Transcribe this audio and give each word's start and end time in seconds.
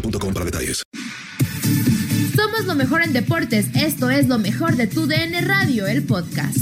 boostmobile.com 0.00 0.32
para 0.32 0.44
detalles. 0.44 0.82
Somos 2.34 2.66
lo 2.66 2.74
mejor 2.74 3.02
en 3.02 3.12
deportes. 3.12 3.74
Esto 3.74 4.10
es 4.10 4.28
lo 4.28 4.38
mejor 4.38 4.76
de 4.76 4.86
tu 4.86 5.06
DN 5.06 5.40
Radio, 5.42 5.86
el 5.86 6.06
podcast. 6.06 6.58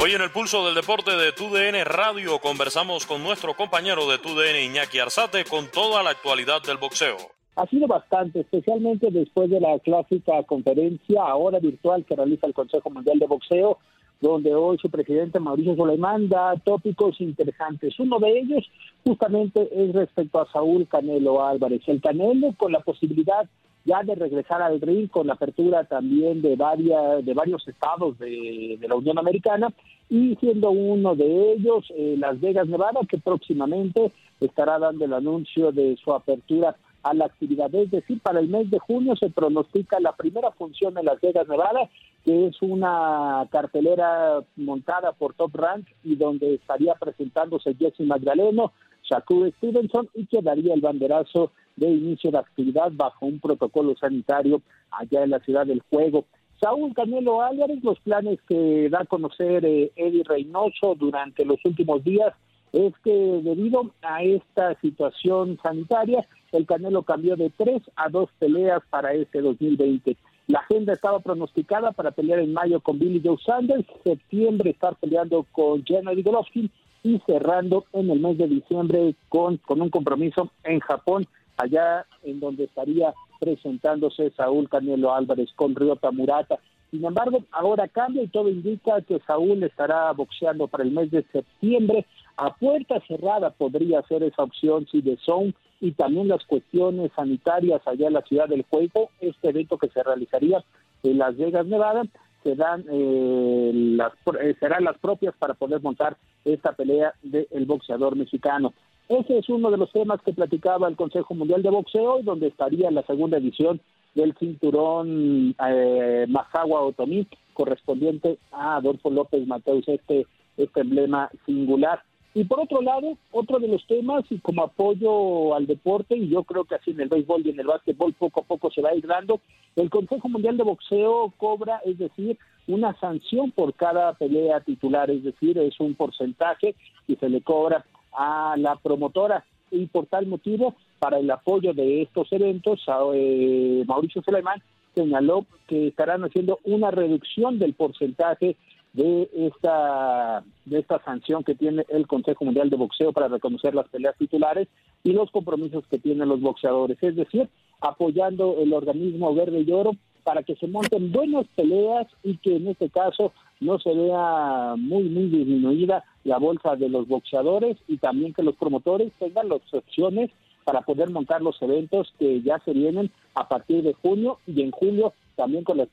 Hoy 0.00 0.14
en 0.14 0.22
el 0.22 0.30
pulso 0.30 0.64
del 0.64 0.76
deporte 0.76 1.10
de 1.16 1.32
TUDN 1.32 1.84
Radio 1.84 2.38
conversamos 2.38 3.06
con 3.06 3.24
nuestro 3.24 3.54
compañero 3.54 4.08
de 4.08 4.18
TUDN 4.18 4.70
Iñaki 4.70 5.00
Arzate 5.00 5.44
con 5.44 5.66
toda 5.68 6.04
la 6.04 6.10
actualidad 6.10 6.62
del 6.62 6.76
boxeo. 6.76 7.16
Ha 7.56 7.66
sido 7.66 7.88
bastante, 7.88 8.40
especialmente 8.40 9.10
después 9.10 9.50
de 9.50 9.58
la 9.58 9.78
clásica 9.80 10.44
conferencia 10.44 11.22
ahora 11.22 11.58
virtual 11.58 12.04
que 12.04 12.14
realiza 12.14 12.46
el 12.46 12.54
Consejo 12.54 12.88
Mundial 12.90 13.18
de 13.18 13.26
Boxeo, 13.26 13.78
donde 14.20 14.54
hoy 14.54 14.78
su 14.78 14.90
presidente 14.90 15.40
Mauricio 15.40 15.76
Soleimán 15.76 16.28
da 16.28 16.54
tópicos 16.56 17.20
interesantes. 17.20 17.98
Uno 17.98 18.18
de 18.18 18.38
ellos 18.38 18.64
justamente 19.04 19.68
es 19.72 19.94
respecto 19.94 20.40
a 20.40 20.50
Saúl 20.50 20.86
Canelo 20.88 21.44
Álvarez. 21.44 21.82
El 21.86 22.00
Canelo 22.00 22.54
con 22.56 22.72
la 22.72 22.80
posibilidad 22.80 23.48
ya 23.86 24.02
de 24.02 24.16
regresar 24.16 24.60
al 24.60 24.80
ring 24.80 25.08
con 25.08 25.28
la 25.28 25.34
apertura 25.34 25.84
también 25.84 26.42
de 26.42 26.56
varias 26.56 27.24
de 27.24 27.34
varios 27.34 27.66
estados 27.68 28.18
de, 28.18 28.78
la 28.86 28.96
Unión 28.96 29.16
Americana 29.18 29.72
y 30.10 30.34
siendo 30.36 30.70
uno 30.70 31.14
de 31.14 31.52
ellos 31.52 31.84
eh, 31.90 32.16
Las 32.18 32.40
Vegas, 32.40 32.66
Nevada, 32.66 33.00
que 33.08 33.18
próximamente 33.18 34.12
estará 34.40 34.78
dando 34.78 35.04
el 35.04 35.12
anuncio 35.12 35.72
de 35.72 35.96
su 36.02 36.12
apertura 36.12 36.76
a 37.06 37.14
la 37.14 37.26
actividad. 37.26 37.72
Es 37.74 37.90
decir, 37.90 38.20
para 38.20 38.40
el 38.40 38.48
mes 38.48 38.70
de 38.70 38.78
junio 38.78 39.14
se 39.16 39.30
pronostica 39.30 40.00
la 40.00 40.12
primera 40.16 40.50
función 40.52 40.98
en 40.98 41.04
Las 41.04 41.20
Vegas, 41.20 41.46
Nevada, 41.48 41.88
que 42.24 42.46
es 42.46 42.60
una 42.60 43.46
cartelera 43.50 44.42
montada 44.56 45.12
por 45.12 45.34
Top 45.34 45.54
Rank 45.54 45.86
y 46.02 46.16
donde 46.16 46.54
estaría 46.54 46.94
presentándose 46.94 47.74
Jesse 47.74 48.00
Magdaleno, 48.00 48.72
Shakur 49.04 49.52
Stevenson 49.58 50.08
y 50.14 50.26
que 50.26 50.42
daría 50.42 50.74
el 50.74 50.80
banderazo 50.80 51.52
de 51.76 51.88
inicio 51.90 52.32
de 52.32 52.38
actividad 52.38 52.90
bajo 52.92 53.26
un 53.26 53.38
protocolo 53.38 53.94
sanitario 53.96 54.62
allá 54.90 55.22
en 55.22 55.30
la 55.30 55.40
ciudad 55.40 55.66
del 55.66 55.82
juego. 55.88 56.24
Saúl 56.60 56.94
Canelo 56.94 57.42
Álvarez, 57.42 57.84
los 57.84 58.00
planes 58.00 58.40
que 58.48 58.88
da 58.90 59.02
a 59.02 59.04
conocer 59.04 59.64
eh, 59.64 59.92
Eddie 59.94 60.24
Reynoso 60.24 60.94
durante 60.96 61.44
los 61.44 61.58
últimos 61.64 62.02
días 62.02 62.32
es 62.72 62.92
que 63.04 63.12
debido 63.12 63.90
a 64.02 64.22
esta 64.22 64.78
situación 64.80 65.58
sanitaria, 65.62 66.26
el 66.56 66.66
Canelo 66.66 67.02
cambió 67.02 67.36
de 67.36 67.50
tres 67.50 67.82
a 67.96 68.08
dos 68.08 68.30
peleas 68.38 68.82
para 68.90 69.12
este 69.12 69.40
2020. 69.40 70.16
La 70.48 70.60
agenda 70.60 70.92
estaba 70.92 71.20
pronosticada 71.20 71.92
para 71.92 72.12
pelear 72.12 72.38
en 72.38 72.52
mayo 72.52 72.80
con 72.80 72.98
Billy 72.98 73.20
Joe 73.24 73.36
Sanders, 73.44 73.84
septiembre 74.04 74.70
estar 74.70 74.94
peleando 74.96 75.44
con 75.52 75.84
Gennady 75.84 76.22
Golovkin 76.22 76.70
y 77.02 77.20
cerrando 77.26 77.84
en 77.92 78.10
el 78.10 78.20
mes 78.20 78.38
de 78.38 78.46
diciembre 78.46 79.14
con, 79.28 79.56
con 79.58 79.80
un 79.80 79.90
compromiso 79.90 80.50
en 80.64 80.80
Japón, 80.80 81.26
allá 81.56 82.06
en 82.22 82.40
donde 82.40 82.64
estaría 82.64 83.12
presentándose 83.40 84.30
Saúl 84.30 84.68
Canelo 84.68 85.14
Álvarez 85.14 85.50
con 85.56 85.74
Ryota 85.74 86.10
Murata. 86.10 86.58
Sin 86.90 87.04
embargo, 87.04 87.44
ahora 87.50 87.88
cambia 87.88 88.22
y 88.22 88.28
todo 88.28 88.48
indica 88.48 89.00
que 89.02 89.18
Saúl 89.26 89.62
estará 89.62 90.12
boxeando 90.12 90.68
para 90.68 90.84
el 90.84 90.92
mes 90.92 91.10
de 91.10 91.24
septiembre. 91.32 92.06
A 92.36 92.54
puerta 92.54 93.00
cerrada 93.06 93.50
podría 93.50 94.02
ser 94.02 94.22
esa 94.22 94.42
opción 94.42 94.86
si 94.90 95.00
de 95.00 95.16
Zone 95.18 95.54
y 95.80 95.92
también 95.92 96.28
las 96.28 96.44
cuestiones 96.44 97.10
sanitarias 97.14 97.82
allá 97.86 98.06
en 98.06 98.14
la 98.14 98.22
ciudad 98.22 98.48
del 98.48 98.64
juego. 98.70 99.10
Este 99.20 99.48
evento 99.48 99.78
que 99.78 99.88
se 99.88 100.02
realizaría 100.02 100.64
en 101.02 101.18
Las 101.18 101.36
Vegas, 101.36 101.66
Nevada, 101.66 102.04
serán, 102.42 102.84
eh, 102.90 103.72
las, 103.74 104.12
eh, 104.40 104.54
serán 104.60 104.84
las 104.84 104.98
propias 104.98 105.34
para 105.36 105.54
poder 105.54 105.82
montar 105.82 106.16
esta 106.44 106.72
pelea 106.72 107.12
del 107.22 107.66
boxeador 107.66 108.14
mexicano. 108.14 108.72
Ese 109.08 109.38
es 109.38 109.48
uno 109.48 109.70
de 109.70 109.76
los 109.76 109.90
temas 109.92 110.20
que 110.22 110.32
platicaba 110.32 110.88
el 110.88 110.96
Consejo 110.96 111.34
Mundial 111.34 111.62
de 111.62 111.70
Boxeo, 111.70 112.22
donde 112.22 112.48
estaría 112.48 112.90
la 112.90 113.02
segunda 113.02 113.38
edición 113.38 113.80
del 114.16 114.34
cinturón 114.38 115.54
eh, 115.68 116.26
Mazawa 116.28 116.82
Otomí, 116.82 117.28
correspondiente 117.52 118.38
a 118.50 118.76
Adolfo 118.76 119.10
López 119.10 119.46
Mateus, 119.46 119.86
este, 119.86 120.26
este 120.56 120.80
emblema 120.80 121.30
singular. 121.44 122.02
Y 122.34 122.44
por 122.44 122.60
otro 122.60 122.82
lado, 122.82 123.16
otro 123.30 123.58
de 123.58 123.68
los 123.68 123.86
temas, 123.86 124.24
y 124.30 124.38
como 124.38 124.62
apoyo 124.62 125.54
al 125.54 125.66
deporte, 125.66 126.16
y 126.16 126.28
yo 126.28 126.44
creo 126.44 126.64
que 126.64 126.74
así 126.74 126.90
en 126.90 127.00
el 127.00 127.08
béisbol 127.08 127.46
y 127.46 127.50
en 127.50 127.60
el 127.60 127.66
básquetbol 127.66 128.12
poco 128.14 128.40
a 128.40 128.44
poco 128.44 128.70
se 128.70 128.82
va 128.82 128.90
a 128.90 128.94
ir 128.94 129.06
dando, 129.06 129.40
el 129.76 129.88
Consejo 129.88 130.28
Mundial 130.28 130.56
de 130.56 130.64
Boxeo 130.64 131.32
cobra, 131.36 131.80
es 131.84 131.98
decir, 131.98 132.38
una 132.66 132.98
sanción 132.98 133.52
por 133.52 133.74
cada 133.74 134.14
pelea 134.14 134.60
titular, 134.60 135.10
es 135.10 135.22
decir, 135.22 135.56
es 135.58 135.78
un 135.78 135.94
porcentaje 135.94 136.74
y 137.06 137.16
se 137.16 137.28
le 137.28 137.42
cobra 137.42 137.84
a 138.12 138.54
la 138.58 138.76
promotora. 138.76 139.44
Y 139.70 139.86
por 139.86 140.06
tal 140.06 140.26
motivo, 140.26 140.74
para 140.98 141.18
el 141.18 141.30
apoyo 141.30 141.74
de 141.74 142.02
estos 142.02 142.32
eventos, 142.32 142.80
eh, 143.14 143.84
Mauricio 143.86 144.22
Suleiman 144.22 144.62
señaló 144.94 145.44
que 145.66 145.88
estarán 145.88 146.24
haciendo 146.24 146.58
una 146.64 146.90
reducción 146.90 147.58
del 147.58 147.74
porcentaje 147.74 148.56
de 148.94 149.28
esta 149.34 150.42
de 150.64 150.78
esta 150.78 151.04
sanción 151.04 151.44
que 151.44 151.54
tiene 151.54 151.84
el 151.90 152.06
Consejo 152.06 152.46
Mundial 152.46 152.70
de 152.70 152.76
Boxeo 152.76 153.12
para 153.12 153.28
reconocer 153.28 153.74
las 153.74 153.88
peleas 153.88 154.16
titulares 154.16 154.68
y 155.04 155.12
los 155.12 155.30
compromisos 155.30 155.84
que 155.90 155.98
tienen 155.98 156.30
los 156.30 156.40
boxeadores, 156.40 156.96
es 157.02 157.14
decir, 157.14 157.48
apoyando 157.80 158.56
el 158.58 158.72
organismo 158.72 159.34
verde 159.34 159.60
y 159.60 159.70
oro 159.70 159.92
para 160.26 160.42
que 160.42 160.56
se 160.56 160.66
monten 160.66 161.12
buenas 161.12 161.46
peleas 161.54 162.08
y 162.24 162.36
que 162.38 162.56
en 162.56 162.66
este 162.66 162.90
caso 162.90 163.32
no 163.60 163.78
se 163.78 163.94
vea 163.94 164.74
muy, 164.76 165.04
muy 165.04 165.28
disminuida 165.28 166.02
la 166.24 166.38
bolsa 166.38 166.74
de 166.74 166.88
los 166.88 167.06
boxeadores 167.06 167.76
y 167.86 167.98
también 167.98 168.34
que 168.34 168.42
los 168.42 168.56
promotores 168.56 169.12
tengan 169.20 169.48
las 169.48 169.60
opciones 169.72 170.32
para 170.64 170.80
poder 170.80 171.10
montar 171.10 171.42
los 171.42 171.62
eventos 171.62 172.12
que 172.18 172.42
ya 172.42 172.58
se 172.64 172.72
vienen 172.72 173.12
a 173.36 173.46
partir 173.46 173.84
de 173.84 173.92
junio 173.92 174.38
y 174.48 174.62
en 174.62 174.72
julio 174.72 175.12
también 175.36 175.62
con 175.62 175.78
la, 175.78 175.86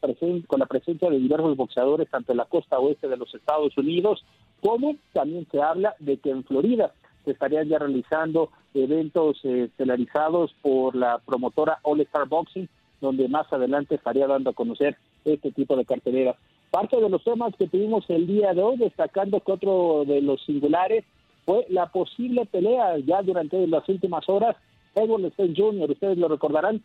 con 0.48 0.60
la 0.60 0.66
presencia 0.66 1.12
de 1.12 1.20
diversos 1.20 1.56
boxeadores 1.56 2.10
tanto 2.10 2.32
en 2.32 2.40
la 2.40 2.46
costa 2.46 2.80
oeste 2.80 3.08
de 3.08 3.18
los 3.18 3.36
Estados 3.36 3.78
Unidos 3.78 4.26
como 4.64 4.96
también 5.14 5.46
se 5.52 5.62
habla 5.62 5.94
de 6.00 6.18
que 6.18 6.32
en 6.32 6.44
Florida 6.44 6.92
se 7.24 7.32
estarían 7.34 7.68
ya 7.70 7.78
realizando 7.78 8.50
eventos 8.74 9.40
eh, 9.44 9.66
estelarizados 9.66 10.56
por 10.64 10.96
la 10.96 11.20
promotora 11.20 11.78
All 11.84 12.02
Star 12.02 12.28
Boxing 12.28 12.68
donde 13.04 13.28
más 13.28 13.52
adelante 13.52 13.96
estaría 13.96 14.26
dando 14.28 14.50
a 14.50 14.54
conocer 14.54 14.98
este 15.26 15.52
tipo 15.52 15.76
de 15.76 15.86
cartelera. 15.86 16.36
Parte 16.72 17.00
de 17.00 17.10
los 17.10 17.24
temas 17.24 17.54
que 17.58 17.68
tuvimos 17.68 18.10
el 18.10 18.26
día 18.26 18.54
de 18.54 18.64
hoy, 18.64 18.78
destacando 18.78 19.42
que 19.42 19.52
otro 19.52 20.06
de 20.08 20.22
los 20.22 20.42
singulares 20.46 21.04
fue 21.46 21.66
la 21.70 21.88
posible 21.88 22.46
pelea 22.46 22.98
ya 23.06 23.22
durante 23.22 23.68
las 23.68 23.88
últimas 23.90 24.28
horas. 24.30 24.56
Edward 24.96 25.34
Stein 25.34 25.54
Jr., 25.56 25.92
ustedes 25.92 26.18
lo 26.18 26.30
recordarán, 26.30 26.82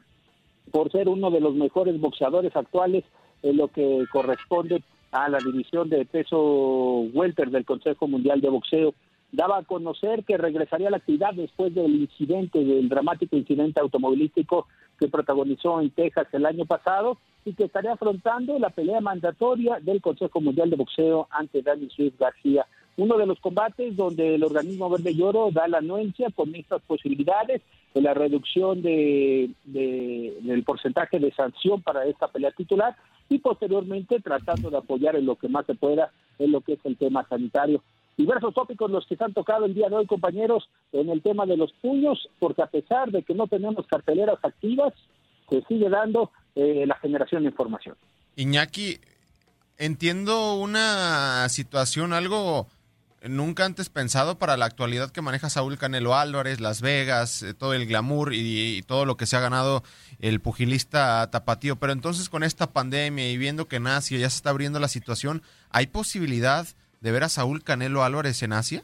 por 0.72 0.90
ser 0.90 1.08
uno 1.08 1.30
de 1.30 1.40
los 1.40 1.54
mejores 1.54 1.98
boxeadores 2.00 2.54
actuales 2.56 3.04
en 3.42 3.56
lo 3.56 3.68
que 3.68 4.04
corresponde 4.12 4.82
a 5.12 5.28
la 5.28 5.38
división 5.38 5.88
de 5.88 6.04
peso 6.04 7.06
welter 7.14 7.50
del 7.50 7.64
Consejo 7.64 8.08
Mundial 8.08 8.40
de 8.40 8.50
Boxeo 8.50 8.92
daba 9.30 9.58
a 9.58 9.62
conocer 9.62 10.24
que 10.24 10.36
regresaría 10.36 10.88
a 10.88 10.90
la 10.90 10.96
actividad 10.98 11.34
después 11.34 11.74
del 11.74 11.94
incidente, 11.94 12.64
del 12.64 12.88
dramático 12.88 13.36
incidente 13.36 13.80
automovilístico 13.80 14.66
que 14.98 15.08
protagonizó 15.08 15.80
en 15.80 15.90
Texas 15.90 16.26
el 16.32 16.46
año 16.46 16.66
pasado 16.66 17.18
y 17.44 17.54
que 17.54 17.64
estaría 17.64 17.92
afrontando 17.92 18.58
la 18.58 18.70
pelea 18.70 19.00
mandatoria 19.00 19.78
del 19.80 20.02
Consejo 20.02 20.40
Mundial 20.40 20.70
de 20.70 20.76
Boxeo 20.76 21.28
ante 21.30 21.62
Dani 21.62 21.88
Swift 21.90 22.18
García. 22.18 22.66
Uno 22.96 23.16
de 23.16 23.26
los 23.26 23.38
combates 23.38 23.96
donde 23.96 24.34
el 24.34 24.42
organismo 24.42 24.90
verde 24.90 25.12
y 25.12 25.22
oro 25.22 25.50
da 25.52 25.68
la 25.68 25.78
anuencia 25.78 26.30
con 26.34 26.54
estas 26.54 26.82
posibilidades 26.82 27.62
de 27.94 28.02
la 28.02 28.12
reducción 28.12 28.82
de, 28.82 29.50
del 29.64 30.64
porcentaje 30.64 31.20
de 31.20 31.32
sanción 31.32 31.80
para 31.80 32.04
esta 32.06 32.28
pelea 32.28 32.50
titular 32.50 32.96
y 33.28 33.38
posteriormente 33.38 34.20
tratando 34.20 34.68
de 34.68 34.78
apoyar 34.78 35.14
en 35.16 35.26
lo 35.26 35.36
que 35.36 35.48
más 35.48 35.64
se 35.66 35.74
pueda 35.74 36.10
en 36.38 36.50
lo 36.50 36.60
que 36.60 36.74
es 36.74 36.80
el 36.84 36.96
tema 36.96 37.26
sanitario 37.28 37.82
diversos 38.18 38.52
tópicos 38.52 38.90
los 38.90 39.06
que 39.06 39.16
se 39.16 39.24
han 39.24 39.32
tocado 39.32 39.64
el 39.64 39.74
día 39.74 39.88
de 39.88 39.94
hoy, 39.94 40.06
compañeros, 40.06 40.68
en 40.92 41.08
el 41.08 41.22
tema 41.22 41.46
de 41.46 41.56
los 41.56 41.72
puños, 41.80 42.28
porque 42.40 42.62
a 42.62 42.66
pesar 42.66 43.10
de 43.10 43.22
que 43.22 43.32
no 43.32 43.46
tenemos 43.46 43.86
carteleras 43.86 44.38
activas, 44.42 44.92
se 45.48 45.62
sigue 45.62 45.88
dando 45.88 46.30
eh, 46.54 46.84
la 46.86 46.96
generación 46.96 47.44
de 47.44 47.50
información. 47.50 47.96
Iñaki, 48.36 48.98
entiendo 49.78 50.56
una 50.56 51.48
situación 51.48 52.12
algo 52.12 52.66
nunca 53.22 53.64
antes 53.64 53.88
pensado 53.88 54.38
para 54.38 54.56
la 54.56 54.66
actualidad 54.66 55.10
que 55.10 55.22
maneja 55.22 55.50
Saúl 55.50 55.78
Canelo 55.78 56.16
Álvarez, 56.16 56.60
Las 56.60 56.80
Vegas, 56.80 57.42
eh, 57.42 57.54
todo 57.54 57.74
el 57.74 57.86
glamour 57.86 58.32
y, 58.34 58.82
todo 58.82 59.04
lo 59.04 59.16
que 59.16 59.26
se 59.26 59.36
ha 59.36 59.40
ganado 59.40 59.82
el 60.18 60.40
pugilista 60.40 61.30
tapatío. 61.30 61.76
Pero 61.76 61.92
entonces 61.92 62.28
con 62.28 62.42
esta 62.42 62.72
pandemia 62.72 63.30
y 63.30 63.36
viendo 63.38 63.68
que 63.68 63.76
en 63.76 63.86
Asia 63.86 64.18
ya 64.18 64.28
se 64.28 64.36
está 64.36 64.50
abriendo 64.50 64.80
la 64.80 64.88
situación, 64.88 65.42
¿hay 65.70 65.86
posibilidad 65.86 66.66
de 67.00 67.12
ver 67.12 67.24
a 67.24 67.28
Saúl 67.28 67.62
Canelo 67.62 68.02
Álvarez 68.02 68.42
en 68.42 68.52
Asia? 68.52 68.82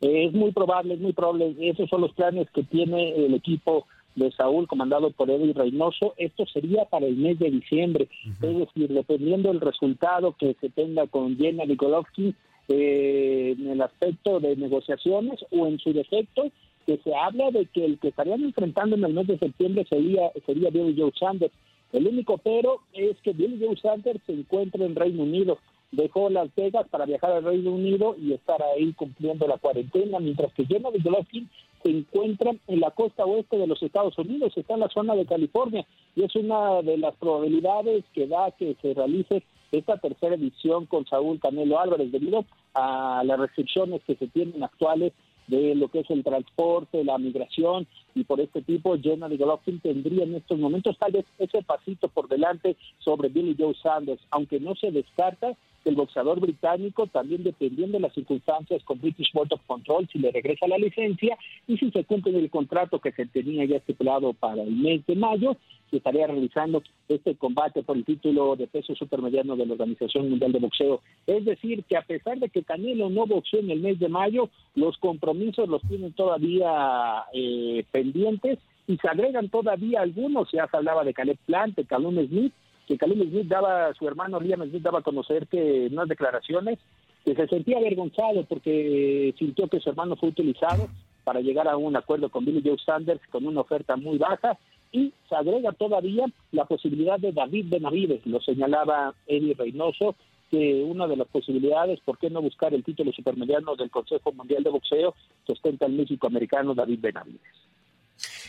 Es 0.00 0.32
muy 0.32 0.52
probable, 0.52 0.94
es 0.94 1.00
muy 1.00 1.12
probable. 1.12 1.54
Esos 1.60 1.88
son 1.90 2.00
los 2.00 2.12
planes 2.12 2.48
que 2.50 2.62
tiene 2.62 3.26
el 3.26 3.34
equipo 3.34 3.86
de 4.14 4.32
Saúl, 4.32 4.66
comandado 4.66 5.10
por 5.10 5.30
Eddie 5.30 5.52
Reynoso. 5.52 6.14
Esto 6.16 6.46
sería 6.46 6.84
para 6.86 7.06
el 7.06 7.16
mes 7.16 7.38
de 7.38 7.50
diciembre. 7.50 8.08
Es 8.42 8.58
decir, 8.58 8.88
dependiendo 8.88 9.50
del 9.50 9.60
resultado 9.60 10.34
que 10.38 10.56
se 10.60 10.70
tenga 10.70 11.06
con 11.06 11.36
Jenna 11.36 11.64
Nikolovsky 11.64 12.34
eh, 12.68 13.56
en 13.58 13.68
el 13.68 13.82
aspecto 13.82 14.40
de 14.40 14.56
negociaciones 14.56 15.44
o 15.50 15.66
en 15.66 15.78
su 15.78 15.92
defecto, 15.92 16.50
que 16.86 16.98
se 17.04 17.14
habla 17.14 17.50
de 17.50 17.66
que 17.66 17.84
el 17.84 17.98
que 17.98 18.08
estarían 18.08 18.42
enfrentando 18.42 18.96
en 18.96 19.04
el 19.04 19.12
mes 19.12 19.26
de 19.26 19.38
septiembre 19.38 19.86
sería, 19.88 20.30
sería 20.46 20.70
Billy 20.70 20.98
Joe 20.98 21.12
Sanders. 21.18 21.52
El 21.92 22.06
único 22.06 22.38
pero 22.38 22.80
es 22.92 23.16
que 23.22 23.32
Billy 23.32 23.64
Joe 23.64 23.76
Sanders 23.76 24.20
se 24.26 24.32
encuentra 24.32 24.84
en 24.84 24.94
Reino 24.94 25.24
Unido 25.24 25.58
dejó 25.92 26.30
Las 26.30 26.54
Vegas 26.54 26.86
para 26.88 27.06
viajar 27.06 27.32
al 27.32 27.44
Reino 27.44 27.72
Unido 27.72 28.14
y 28.18 28.32
estar 28.32 28.62
ahí 28.62 28.92
cumpliendo 28.92 29.46
la 29.46 29.58
cuarentena, 29.58 30.20
mientras 30.20 30.52
que 30.54 30.66
Jenna 30.66 30.90
Golovkin 30.90 31.48
se 31.82 31.90
encuentra 31.90 32.52
en 32.66 32.80
la 32.80 32.90
costa 32.90 33.24
oeste 33.24 33.56
de 33.56 33.66
los 33.66 33.82
Estados 33.82 34.16
Unidos, 34.18 34.52
está 34.56 34.74
en 34.74 34.80
la 34.80 34.88
zona 34.88 35.14
de 35.14 35.26
California, 35.26 35.86
y 36.14 36.24
es 36.24 36.34
una 36.36 36.82
de 36.82 36.98
las 36.98 37.14
probabilidades 37.16 38.04
que 38.12 38.26
da 38.26 38.50
que 38.52 38.76
se 38.82 38.94
realice 38.94 39.42
esta 39.72 39.96
tercera 39.96 40.34
edición 40.34 40.86
con 40.86 41.06
Saúl 41.06 41.40
Canelo 41.40 41.78
Álvarez, 41.78 42.12
debido 42.12 42.44
a 42.74 43.22
las 43.24 43.38
restricciones 43.38 44.02
que 44.04 44.16
se 44.16 44.26
tienen 44.28 44.62
actuales 44.62 45.12
de 45.46 45.74
lo 45.74 45.88
que 45.88 46.00
es 46.00 46.10
el 46.10 46.22
transporte, 46.22 47.02
la 47.02 47.18
migración 47.18 47.86
y 48.14 48.24
por 48.24 48.40
este 48.40 48.62
tipo, 48.62 48.96
Jenna 48.98 49.28
Golovkin 49.28 49.80
tendría 49.80 50.24
en 50.24 50.36
estos 50.36 50.58
momentos 50.58 50.96
tal 50.98 51.12
vez 51.12 51.24
ese 51.38 51.62
pasito 51.62 52.08
por 52.08 52.28
delante 52.28 52.76
sobre 52.98 53.28
Billy 53.28 53.56
Joe 53.58 53.74
Sanders, 53.74 54.22
aunque 54.30 54.60
no 54.60 54.74
se 54.76 54.92
descarta 54.92 55.56
el 55.84 55.94
boxeador 55.94 56.40
británico, 56.40 57.06
también 57.06 57.42
dependiendo 57.42 57.98
de 57.98 58.02
las 58.02 58.14
circunstancias 58.14 58.82
con 58.84 59.00
British 59.00 59.32
Board 59.32 59.52
of 59.52 59.60
Control, 59.66 60.08
si 60.12 60.18
le 60.18 60.30
regresa 60.30 60.66
la 60.66 60.78
licencia 60.78 61.36
y 61.66 61.76
si 61.78 61.90
se 61.90 62.04
cumple 62.04 62.38
el 62.38 62.50
contrato 62.50 63.00
que 63.00 63.12
se 63.12 63.26
tenía 63.26 63.64
ya 63.64 63.76
estipulado 63.76 64.32
para 64.32 64.62
el 64.62 64.70
mes 64.70 65.04
de 65.06 65.16
mayo, 65.16 65.56
se 65.90 65.96
estaría 65.96 66.26
realizando 66.26 66.82
este 67.08 67.34
combate 67.34 67.82
por 67.82 67.96
el 67.96 68.04
título 68.04 68.56
de 68.56 68.66
peso 68.66 68.94
supermediano 68.94 69.56
de 69.56 69.66
la 69.66 69.72
Organización 69.72 70.30
Mundial 70.30 70.52
de 70.52 70.60
Boxeo. 70.60 71.00
Es 71.26 71.44
decir, 71.44 71.84
que 71.84 71.96
a 71.96 72.02
pesar 72.02 72.38
de 72.38 72.48
que 72.48 72.62
Canelo 72.62 73.10
no 73.10 73.26
boxeó 73.26 73.60
en 73.60 73.70
el 73.70 73.80
mes 73.80 73.98
de 73.98 74.08
mayo, 74.08 74.50
los 74.74 74.96
compromisos 74.98 75.68
los 75.68 75.82
tienen 75.82 76.12
todavía 76.12 77.24
eh, 77.32 77.84
pendientes 77.90 78.58
y 78.86 78.96
se 78.96 79.08
agregan 79.08 79.48
todavía 79.48 80.00
algunos, 80.00 80.50
ya 80.52 80.66
se 80.68 80.76
hablaba 80.76 81.04
de 81.04 81.14
Caleb 81.14 81.38
Plant, 81.46 81.76
de 81.76 81.84
Calum 81.84 82.26
Smith, 82.26 82.52
que 82.90 82.98
Calum 82.98 83.20
Smith 83.20 83.46
daba, 83.46 83.94
su 83.94 84.08
hermano 84.08 84.40
Liam 84.40 84.68
Smith 84.68 84.82
daba 84.82 84.98
a 84.98 85.02
conocer 85.02 85.46
que 85.46 85.86
en 85.86 85.92
unas 85.92 86.08
declaraciones 86.08 86.80
que 87.24 87.36
se 87.36 87.46
sentía 87.46 87.78
avergonzado 87.78 88.44
porque 88.46 89.32
sintió 89.38 89.68
que 89.68 89.78
su 89.78 89.90
hermano 89.90 90.16
fue 90.16 90.30
utilizado 90.30 90.88
para 91.22 91.40
llegar 91.40 91.68
a 91.68 91.76
un 91.76 91.94
acuerdo 91.94 92.30
con 92.30 92.44
Billy 92.44 92.60
Joe 92.64 92.76
Sanders 92.84 93.20
con 93.30 93.46
una 93.46 93.60
oferta 93.60 93.94
muy 93.94 94.18
baja 94.18 94.58
y 94.90 95.12
se 95.28 95.36
agrega 95.36 95.70
todavía 95.70 96.24
la 96.50 96.64
posibilidad 96.64 97.20
de 97.20 97.30
David 97.30 97.66
Benavides, 97.68 98.26
lo 98.26 98.40
señalaba 98.40 99.14
Eddie 99.28 99.54
Reynoso, 99.54 100.16
que 100.50 100.82
una 100.82 101.06
de 101.06 101.16
las 101.16 101.28
posibilidades, 101.28 102.00
¿por 102.00 102.18
qué 102.18 102.28
no 102.28 102.42
buscar 102.42 102.74
el 102.74 102.82
título 102.82 103.12
supermediano 103.12 103.76
del 103.76 103.92
Consejo 103.92 104.32
Mundial 104.32 104.64
de 104.64 104.70
Boxeo? 104.70 105.14
Sustenta 105.46 105.86
el 105.86 105.92
México 105.92 106.26
americano 106.26 106.74
David 106.74 106.98
Benavides. 107.00 107.69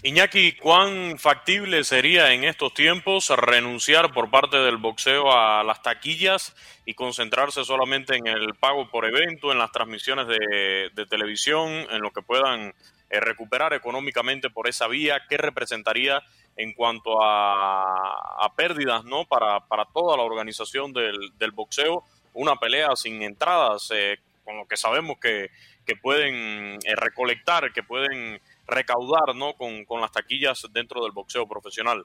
Iñaki, 0.04 0.54
¿cuán 0.54 1.20
factible 1.20 1.84
sería 1.84 2.34
en 2.34 2.44
estos 2.44 2.74
tiempos 2.74 3.30
renunciar 3.30 4.12
por 4.12 4.32
parte 4.32 4.58
del 4.58 4.78
boxeo 4.78 5.32
a 5.32 5.64
las 5.64 5.84
taquillas 5.84 6.56
y 6.88 6.96
concentrarse 6.96 7.64
solamente 7.64 8.16
en 8.16 8.26
el 8.26 8.56
pago 8.56 8.90
por 8.90 9.06
evento, 9.06 9.52
en 9.52 9.60
las 9.60 9.72
transmisiones 9.72 10.26
de, 10.26 11.06
televisión, 11.08 11.70
en 11.70 12.02
lo 12.02 12.10
que 12.10 12.24
puedan 12.24 12.74
eh, 13.12 13.20
recuperar 13.20 13.74
económicamente 13.76 14.50
por 14.50 14.68
esa 14.68 14.88
vía? 14.88 15.22
¿Qué 15.30 15.38
representaría 15.38 16.24
en 16.58 16.74
cuanto 16.74 17.22
a, 17.22 18.52
pérdidas 18.56 19.04
no 19.04 19.26
para, 19.26 19.60
para, 19.68 19.86
toda 19.86 20.18
la 20.18 20.24
organización 20.24 20.94
del, 20.94 21.38
del, 21.38 21.52
boxeo? 21.52 22.04
Una 22.34 22.56
pelea 22.56 22.96
sin 22.96 23.22
entradas, 23.22 23.92
eh, 23.94 24.18
con 24.44 24.58
lo 24.58 24.68
que 24.68 24.78
sabemos 24.78 25.20
que, 25.20 25.52
que 25.86 25.96
pueden 25.96 26.80
eh, 26.84 26.96
recolectar, 26.96 27.72
que 27.72 27.84
pueden 27.84 28.42
recaudar 28.72 29.36
¿no? 29.36 29.54
con, 29.54 29.86
con 29.86 30.02
las 30.02 30.12
taquillas 30.12 30.68
dentro 30.74 31.04
del 31.04 31.12
boxeo 31.12 31.48
profesional. 31.48 32.04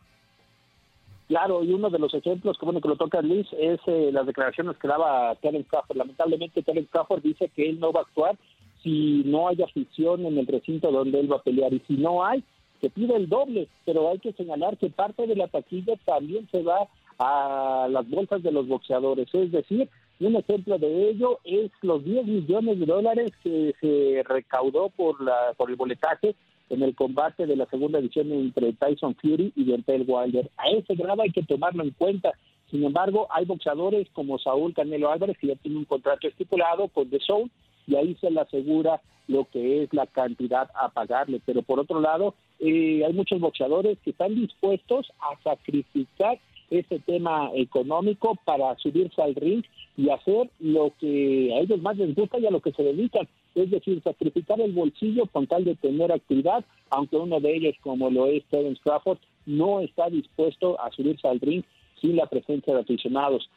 Claro, 1.29 1.65
y 1.65 1.73
uno 1.73 1.91
de 1.91 1.99
los 1.99 2.15
ejemplos, 2.15 2.57
como 2.57 2.81
que 2.81 2.89
lo 2.89 2.97
toca 2.97 3.21
Luis, 3.21 3.49
es 3.59 3.81
eh, 3.87 4.11
las 4.13 4.27
declaraciones 4.27 4.77
que 4.77 4.87
daba 4.87 5.35
Terence 5.37 5.69
Crawford. 5.69 5.97
Lamentablemente, 5.97 6.63
Terence 6.63 6.89
Crawford 6.91 7.23
dice 7.23 7.49
que 7.49 7.69
él 7.69 7.81
no 7.81 7.93
va 7.93 8.01
a 8.01 8.03
actuar 8.05 8.37
si 8.83 9.23
no 9.25 9.49
hay 9.49 9.61
afición 9.61 10.25
en 10.25 10.39
el 10.39 10.47
recinto 10.47 10.93
donde 10.93 11.19
él 11.19 11.31
va 11.31 11.37
a 11.39 11.43
pelear. 11.43 11.75
Y 11.75 11.83
si 11.89 11.95
no 11.95 12.25
hay, 12.25 12.45
que 12.81 12.91
pide 12.91 13.17
el 13.17 13.29
doble. 13.29 13.67
Pero 13.85 14.09
hay 14.09 14.21
que 14.21 14.33
señalar 14.35 14.77
que 14.77 14.91
parte 14.91 15.27
de 15.27 15.35
la 15.35 15.49
taquilla 15.49 15.95
también 16.05 16.49
se 16.53 16.63
va 16.63 16.87
a 17.19 17.89
las 17.91 18.09
bolsas 18.09 18.45
de 18.45 18.53
los 18.53 18.69
boxeadores. 18.69 19.27
Es 19.35 19.51
decir, 19.51 19.89
un 20.21 20.37
ejemplo 20.37 20.79
de 20.79 21.11
ello 21.11 21.41
es 21.43 21.73
los 21.83 22.05
10 22.05 22.25
millones 22.27 22.79
de 22.79 22.87
dólares 22.87 23.33
que 23.43 23.75
se 23.81 24.23
recaudó 24.23 24.91
por, 24.91 25.21
la, 25.21 25.55
por 25.57 25.71
el 25.71 25.77
boletaje 25.77 26.37
en 26.71 26.83
el 26.83 26.95
combate 26.95 27.47
de 27.47 27.57
la 27.57 27.67
segunda 27.67 27.99
edición 27.99 28.33
entre 28.33 28.73
Tyson 28.73 29.15
Fury 29.17 29.53
y 29.55 29.65
Deontay 29.65 30.03
Wilder. 30.03 30.51
A 30.57 30.69
ese 30.71 30.95
grado 30.95 31.23
hay 31.23 31.31
que 31.31 31.43
tomarlo 31.43 31.83
en 31.83 31.91
cuenta. 31.91 32.33
Sin 32.71 32.85
embargo, 32.85 33.29
hay 33.31 33.45
boxeadores 33.45 34.09
como 34.13 34.39
Saúl 34.39 34.75
Canelo 34.75 35.11
Álvarez 35.11 35.39
que 35.39 35.49
ya 35.49 35.55
tiene 35.57 35.79
un 35.79 35.85
contrato 35.85 36.27
estipulado 36.27 36.89
con 36.89 37.09
The 37.09 37.21
Soul 37.21 37.51
y 37.87 37.95
ahí 37.95 38.17
se 38.21 38.31
le 38.31 38.41
asegura 38.41 39.01
lo 39.29 39.45
que 39.51 39.83
es 39.83 39.93
la 39.93 40.07
cantidad 40.07 40.71
a 40.75 40.89
pagarle. 40.89 41.41
Pero 41.45 41.63
por 41.63 41.79
otro 41.79 42.01
lado, 42.01 42.35
eh, 42.59 43.03
hay 43.07 43.13
muchos 43.13 43.41
boxeadores 43.41 43.99
que 44.01 44.11
están 44.11 44.35
dispuestos 44.35 45.13
a 45.21 45.41
sacrificar 45.43 46.39
ese 46.71 46.99
tema 47.01 47.51
económico 47.55 48.37
para 48.45 48.77
subirse 48.79 49.23
al 49.23 49.35
ring 49.35 49.63
y 49.97 50.11
hacer 50.11 50.51
lo 50.61 50.93
que 50.99 51.55
a 51.55 51.61
ellos 51.61 51.81
más 51.81 51.97
les 51.97 52.15
gusta 52.15 52.39
y 52.39 52.47
a 52.47 52.51
lo 52.51 52.61
que 52.61 52.73
se 52.73 52.83
dedican, 52.83 53.29
es 53.55 53.71
decir, 53.71 54.03
sacrificar 54.03 54.61
el 54.61 54.73
bolsillo 54.73 55.27
con 55.27 55.47
tal 55.47 55.65
de 55.65 55.77
tener 55.77 56.13
actividad, 56.13 56.65
aunque 56.91 57.17
uno 57.17 57.41
de 57.41 57.57
ellos, 57.57 57.75
como 57.81 58.11
lo 58.11 58.27
es 58.27 58.45
Terence 58.47 58.81
Crawford, 58.83 59.19
no 59.47 59.81
está 59.81 60.11
dispuesto 60.11 60.79
a 60.81 60.91
subirse 60.91 61.27
al 61.27 61.41
ring 61.41 61.65
sin 62.01 62.17
la 62.17 62.27
presencia 62.27 62.75
de 62.75 62.81
aficionados. 62.81 63.49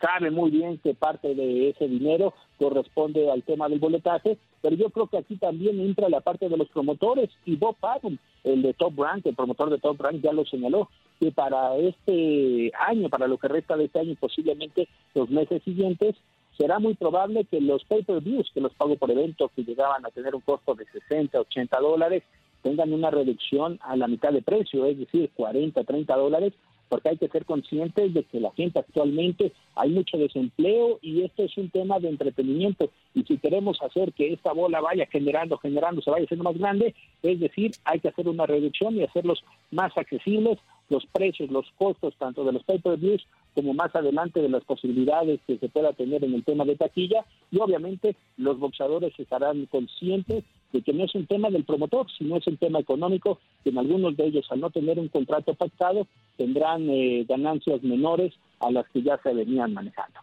Sabe 0.00 0.30
muy 0.30 0.50
bien 0.50 0.78
que 0.78 0.94
parte 0.94 1.34
de 1.34 1.70
ese 1.70 1.88
dinero 1.88 2.32
corresponde 2.58 3.30
al 3.30 3.42
tema 3.42 3.68
del 3.68 3.80
boletaje, 3.80 4.38
pero 4.62 4.76
yo 4.76 4.90
creo 4.90 5.06
que 5.06 5.18
aquí 5.18 5.36
también 5.36 5.80
entra 5.80 6.08
la 6.08 6.20
parte 6.20 6.48
de 6.48 6.56
los 6.56 6.68
promotores 6.68 7.30
y 7.44 7.56
Bob 7.56 7.76
Patton, 7.76 8.18
el 8.44 8.62
de 8.62 8.74
Top 8.74 8.98
Rank, 8.98 9.26
el 9.26 9.34
promotor 9.34 9.70
de 9.70 9.78
Top 9.78 10.00
Rank 10.00 10.20
ya 10.22 10.32
lo 10.32 10.44
señaló, 10.44 10.88
que 11.20 11.32
para 11.32 11.76
este 11.76 12.70
año, 12.78 13.08
para 13.08 13.26
lo 13.26 13.38
que 13.38 13.48
resta 13.48 13.76
de 13.76 13.84
este 13.84 14.00
año 14.00 14.12
y 14.12 14.16
posiblemente 14.16 14.88
los 15.14 15.28
meses 15.30 15.62
siguientes, 15.64 16.16
será 16.56 16.78
muy 16.78 16.94
probable 16.94 17.44
que 17.44 17.60
los 17.60 17.84
pay-per-views, 17.84 18.50
que 18.52 18.60
los 18.60 18.74
pago 18.74 18.96
por 18.96 19.10
evento, 19.10 19.50
que 19.54 19.64
llegaban 19.64 20.04
a 20.04 20.10
tener 20.10 20.34
un 20.34 20.40
costo 20.40 20.74
de 20.74 20.84
60, 20.86 21.40
80 21.40 21.80
dólares, 21.80 22.24
tengan 22.62 22.92
una 22.92 23.10
reducción 23.10 23.78
a 23.82 23.96
la 23.96 24.08
mitad 24.08 24.32
de 24.32 24.42
precio, 24.42 24.84
es 24.86 24.98
decir, 24.98 25.30
40, 25.36 25.84
30 25.84 26.16
dólares, 26.16 26.52
porque 26.88 27.10
hay 27.10 27.16
que 27.16 27.28
ser 27.28 27.44
conscientes 27.44 28.14
de 28.14 28.24
que 28.24 28.40
la 28.40 28.50
gente 28.52 28.78
actualmente 28.78 29.52
hay 29.74 29.90
mucho 29.90 30.16
desempleo 30.18 30.98
y 31.02 31.22
esto 31.22 31.44
es 31.44 31.56
un 31.56 31.70
tema 31.70 31.98
de 31.98 32.08
entretenimiento. 32.08 32.90
Y 33.14 33.22
si 33.24 33.38
queremos 33.38 33.80
hacer 33.82 34.12
que 34.12 34.32
esta 34.32 34.52
bola 34.52 34.80
vaya 34.80 35.06
generando, 35.06 35.58
generando, 35.58 36.02
se 36.02 36.10
vaya 36.10 36.24
haciendo 36.24 36.44
más 36.44 36.58
grande, 36.58 36.94
es 37.22 37.40
decir, 37.40 37.72
hay 37.84 38.00
que 38.00 38.08
hacer 38.08 38.28
una 38.28 38.46
reducción 38.46 38.96
y 38.96 39.04
hacerlos 39.04 39.44
más 39.70 39.96
accesibles, 39.96 40.58
los 40.88 41.04
precios, 41.06 41.50
los 41.50 41.66
costos 41.76 42.14
tanto 42.16 42.44
de 42.44 42.52
los 42.52 42.64
pay-per-views 42.64 43.26
como 43.54 43.74
más 43.74 43.94
adelante 43.94 44.40
de 44.40 44.48
las 44.48 44.64
posibilidades 44.64 45.40
que 45.46 45.58
se 45.58 45.68
pueda 45.68 45.92
tener 45.92 46.24
en 46.24 46.34
el 46.34 46.44
tema 46.44 46.64
de 46.64 46.76
taquilla. 46.76 47.24
Y 47.50 47.58
obviamente 47.58 48.16
los 48.36 48.58
boxeadores 48.58 49.12
estarán 49.18 49.66
conscientes 49.66 50.44
de 50.72 50.82
que 50.82 50.92
no 50.92 51.04
es 51.04 51.14
un 51.14 51.26
tema 51.26 51.50
del 51.50 51.64
promotor, 51.64 52.06
sino 52.16 52.36
es 52.36 52.46
un 52.46 52.56
tema 52.56 52.78
económico, 52.78 53.40
que 53.64 53.70
en 53.70 53.78
algunos 53.78 54.16
de 54.16 54.26
ellos 54.26 54.46
al 54.50 54.60
no 54.60 54.70
tener 54.70 54.98
un 54.98 55.08
contrato 55.08 55.54
pactado 55.54 56.06
tendrán 56.36 56.88
eh, 56.90 57.24
ganancias 57.28 57.82
menores 57.82 58.34
a 58.60 58.70
las 58.70 58.88
que 58.90 59.02
ya 59.02 59.18
se 59.22 59.32
venían 59.32 59.72
manejando. 59.72 60.20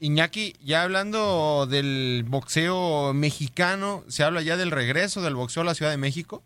Iñaki, 0.00 0.54
ya 0.62 0.82
hablando 0.82 1.66
del 1.66 2.24
boxeo 2.26 3.14
mexicano, 3.14 4.02
¿se 4.08 4.24
habla 4.24 4.42
ya 4.42 4.56
del 4.56 4.70
regreso 4.70 5.22
del 5.22 5.34
boxeo 5.34 5.62
a 5.62 5.66
la 5.66 5.74
Ciudad 5.74 5.92
de 5.92 5.98
México? 5.98 6.42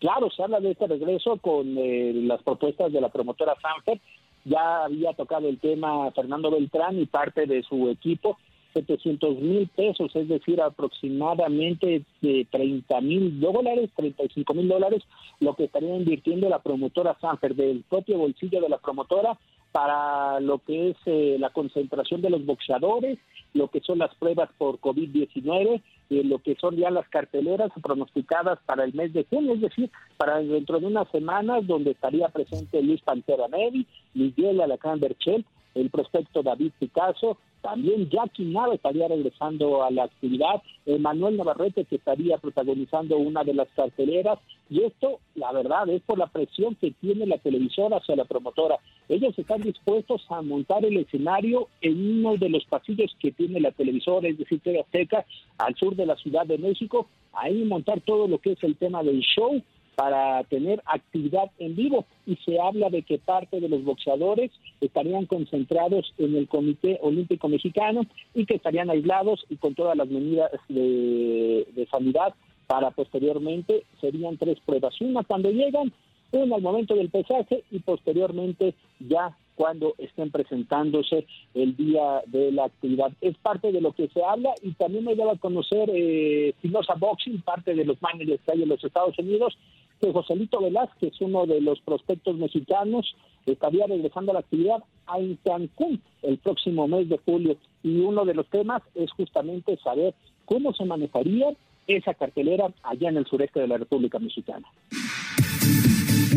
Claro, 0.00 0.30
se 0.30 0.42
habla 0.42 0.60
de 0.60 0.70
este 0.70 0.86
regreso 0.86 1.36
con 1.38 1.76
eh, 1.76 2.12
las 2.14 2.42
propuestas 2.42 2.92
de 2.92 3.00
la 3.00 3.08
promotora 3.08 3.56
Sanfer. 3.60 4.00
Ya 4.44 4.84
había 4.84 5.12
tocado 5.12 5.48
el 5.48 5.58
tema 5.58 6.10
Fernando 6.12 6.50
Beltrán 6.50 6.98
y 6.98 7.06
parte 7.06 7.46
de 7.46 7.62
su 7.64 7.88
equipo 7.88 8.38
700 8.78 9.38
mil 9.40 9.68
pesos, 9.68 10.14
es 10.14 10.28
decir, 10.28 10.60
aproximadamente 10.60 12.02
de 12.20 12.46
30 12.50 13.00
mil 13.00 13.40
dólares, 13.40 13.90
35 13.96 14.54
mil 14.54 14.68
dólares, 14.68 15.02
lo 15.40 15.54
que 15.54 15.64
estaría 15.64 15.96
invirtiendo 15.96 16.48
la 16.48 16.62
promotora 16.62 17.16
Sanfer 17.20 17.54
del 17.54 17.84
propio 17.88 18.18
bolsillo 18.18 18.60
de 18.60 18.68
la 18.68 18.78
promotora 18.78 19.38
para 19.72 20.40
lo 20.40 20.58
que 20.60 20.90
es 20.90 20.96
eh, 21.06 21.36
la 21.38 21.50
concentración 21.50 22.22
de 22.22 22.30
los 22.30 22.44
boxeadores, 22.46 23.18
lo 23.54 23.68
que 23.68 23.80
son 23.80 23.98
las 23.98 24.14
pruebas 24.14 24.48
por 24.56 24.78
COVID-19, 24.80 25.82
y 26.10 26.22
lo 26.22 26.38
que 26.38 26.56
son 26.56 26.76
ya 26.76 26.90
las 26.90 27.08
carteleras 27.08 27.70
pronosticadas 27.82 28.58
para 28.64 28.84
el 28.84 28.94
mes 28.94 29.12
de 29.12 29.24
junio, 29.24 29.54
es 29.54 29.60
decir, 29.60 29.90
para 30.16 30.38
dentro 30.38 30.80
de 30.80 30.86
unas 30.86 31.08
semanas, 31.10 31.66
donde 31.66 31.90
estaría 31.90 32.28
presente 32.28 32.82
Luis 32.82 33.02
Pantera 33.02 33.46
Nevi, 33.48 33.86
Miguel 34.14 34.60
Alacrán 34.60 35.00
Berchel, 35.00 35.44
el 35.74 35.90
prospecto 35.90 36.42
David 36.42 36.72
Picasso, 36.78 37.38
también 37.60 38.08
Jackie 38.08 38.44
Nava 38.44 38.74
estaría 38.74 39.08
regresando 39.08 39.82
a 39.82 39.90
la 39.90 40.04
actividad, 40.04 40.62
Manuel 41.00 41.36
Navarrete 41.36 41.84
que 41.84 41.96
estaría 41.96 42.38
protagonizando 42.38 43.16
una 43.16 43.42
de 43.42 43.54
las 43.54 43.68
carteleras. 43.74 44.38
Y 44.70 44.84
esto, 44.84 45.18
la 45.34 45.50
verdad, 45.52 45.88
es 45.88 46.02
por 46.02 46.18
la 46.18 46.28
presión 46.28 46.76
que 46.76 46.92
tiene 46.92 47.26
la 47.26 47.38
televisora 47.38 47.96
hacia 47.96 48.16
la 48.16 48.26
promotora. 48.26 48.78
Ellos 49.08 49.36
están 49.38 49.62
dispuestos 49.62 50.24
a 50.30 50.40
montar 50.42 50.84
el 50.84 50.98
escenario 50.98 51.68
en 51.80 52.20
uno 52.20 52.36
de 52.36 52.48
los 52.48 52.64
pasillos 52.66 53.14
que 53.18 53.32
tiene 53.32 53.60
la 53.60 53.72
televisora, 53.72 54.28
es 54.28 54.38
decir, 54.38 54.60
TV 54.60 54.80
Azteca, 54.80 55.24
al 55.58 55.74
sur 55.74 55.96
de 55.96 56.06
la 56.06 56.16
Ciudad 56.16 56.46
de 56.46 56.58
México, 56.58 57.08
ahí 57.32 57.64
montar 57.64 58.00
todo 58.02 58.28
lo 58.28 58.38
que 58.38 58.52
es 58.52 58.62
el 58.62 58.76
tema 58.76 59.02
del 59.02 59.20
show 59.20 59.62
para 59.98 60.44
tener 60.44 60.80
actividad 60.86 61.50
en 61.58 61.74
vivo 61.74 62.06
y 62.24 62.36
se 62.44 62.60
habla 62.60 62.88
de 62.88 63.02
que 63.02 63.18
parte 63.18 63.58
de 63.58 63.68
los 63.68 63.82
boxeadores 63.82 64.52
estarían 64.80 65.26
concentrados 65.26 66.14
en 66.18 66.36
el 66.36 66.46
Comité 66.46 67.00
Olímpico 67.02 67.48
Mexicano 67.48 68.02
y 68.32 68.46
que 68.46 68.54
estarían 68.54 68.90
aislados 68.90 69.44
y 69.48 69.56
con 69.56 69.74
todas 69.74 69.96
las 69.96 70.06
medidas 70.06 70.52
de, 70.68 71.88
sanidad 71.90 72.32
para 72.68 72.92
posteriormente 72.92 73.82
serían 74.00 74.36
tres 74.36 74.60
pruebas, 74.64 74.94
una 75.00 75.24
cuando 75.24 75.50
llegan, 75.50 75.92
una 76.30 76.54
al 76.54 76.62
momento 76.62 76.94
del 76.94 77.10
pesaje 77.10 77.64
y 77.72 77.80
posteriormente 77.80 78.74
ya 79.00 79.36
cuando 79.56 79.96
estén 79.98 80.30
presentándose 80.30 81.26
el 81.54 81.76
día 81.76 82.22
de 82.26 82.52
la 82.52 82.66
actividad. 82.66 83.10
Es 83.20 83.36
parte 83.38 83.72
de 83.72 83.80
lo 83.80 83.90
que 83.92 84.06
se 84.06 84.22
habla 84.22 84.54
y 84.62 84.70
también 84.74 85.04
me 85.04 85.16
daba 85.16 85.32
a 85.32 85.38
conocer 85.38 85.90
eh, 85.92 86.54
Boxing, 87.00 87.42
parte 87.42 87.74
de 87.74 87.84
los 87.84 88.00
managers 88.00 88.40
que 88.44 88.52
hay 88.52 88.62
en 88.62 88.68
los 88.68 88.84
Estados 88.84 89.18
Unidos, 89.18 89.58
Joselito 90.00 90.60
Velázquez, 90.60 91.12
uno 91.20 91.46
de 91.46 91.60
los 91.60 91.80
prospectos 91.80 92.36
mexicanos, 92.36 93.14
estaría 93.46 93.86
regresando 93.86 94.32
a 94.32 94.34
la 94.34 94.40
actividad 94.40 94.82
en 95.16 95.38
Cancún 95.44 96.00
el 96.22 96.38
próximo 96.38 96.86
mes 96.88 97.08
de 97.08 97.18
julio. 97.18 97.56
Y 97.82 97.98
uno 98.00 98.24
de 98.24 98.34
los 98.34 98.46
temas 98.48 98.82
es 98.94 99.10
justamente 99.12 99.76
saber 99.82 100.14
cómo 100.44 100.72
se 100.72 100.84
manejaría 100.84 101.48
esa 101.86 102.14
cartelera 102.14 102.72
allá 102.82 103.08
en 103.08 103.16
el 103.16 103.26
sureste 103.26 103.60
de 103.60 103.68
la 103.68 103.78
República 103.78 104.18
Mexicana. 104.18 104.66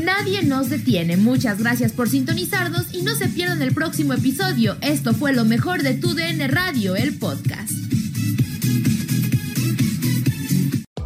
Nadie 0.03 0.43
nos 0.43 0.69
detiene. 0.69 1.17
Muchas 1.17 1.61
gracias 1.61 1.93
por 1.93 2.07
sintonizarnos 2.07 2.93
y 2.93 3.03
no 3.03 3.11
se 3.11 3.27
pierdan 3.27 3.61
el 3.61 3.73
próximo 3.73 4.13
episodio. 4.13 4.75
Esto 4.81 5.13
fue 5.13 5.33
lo 5.33 5.45
mejor 5.45 5.81
de 5.83 5.95
tu 5.95 6.13
DN 6.15 6.47
Radio, 6.47 6.95
el 6.95 7.19
podcast. 7.19 7.80